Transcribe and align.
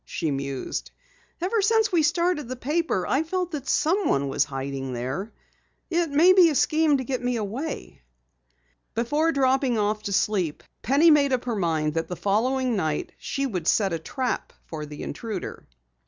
she 0.03 0.31
mused. 0.31 0.89
"Ever 1.41 1.61
since 1.61 1.91
we 1.91 2.01
started 2.01 2.47
the 2.47 2.55
paper 2.55 3.05
I've 3.05 3.29
felt 3.29 3.51
that 3.51 3.67
someone 3.67 4.27
was 4.29 4.45
hiding 4.45 4.93
there. 4.93 5.31
It 5.91 6.09
may 6.09 6.33
be 6.33 6.49
a 6.49 6.55
scheme 6.55 6.97
to 6.97 7.03
get 7.03 7.23
me 7.23 7.35
away." 7.35 8.01
Before 8.95 9.31
dropping 9.31 9.77
off 9.77 10.01
to 10.01 10.11
sleep 10.11 10.63
Penny 10.81 11.11
made 11.11 11.31
up 11.33 11.45
her 11.45 11.55
mind 11.55 11.93
that 11.93 12.07
the 12.07 12.15
following 12.15 12.75
night 12.75 13.11
she 13.19 13.45
would 13.45 13.67
set 13.67 13.93
a 13.93 13.99
trap 13.99 14.51
for 14.65 14.87
the 14.87 15.03
intruder. 15.03 15.67